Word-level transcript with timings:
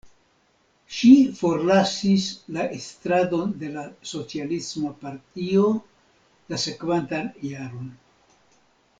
Ŝi 0.99 1.09
forlasis 1.39 2.23
la 2.55 2.63
estradon 2.77 3.51
de 3.63 3.69
la 3.75 3.83
Socialisma 4.13 4.93
Partio 5.03 5.67
la 6.53 6.59
sekvantan 6.63 7.29
jaron. 7.51 7.93